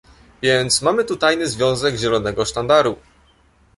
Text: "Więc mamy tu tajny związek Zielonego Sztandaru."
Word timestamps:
"Więc 0.41 0.81
mamy 0.81 1.05
tu 1.05 1.17
tajny 1.17 1.47
związek 1.47 1.95
Zielonego 1.95 2.45
Sztandaru." 2.45 2.95